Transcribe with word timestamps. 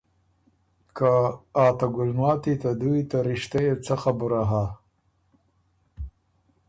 که 0.97 1.11
آ 1.63 1.65
ته 1.77 1.87
ګلماتی 1.95 2.53
ته 2.61 2.69
دُوّي 2.79 3.03
ته 3.09 3.17
رِشتۀ 3.27 3.59
يې 3.67 3.73
څۀ 3.85 3.95
خبُره 4.01 4.41
هۀ؟ 4.49 4.65